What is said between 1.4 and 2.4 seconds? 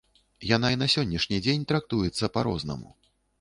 дзень трактуецца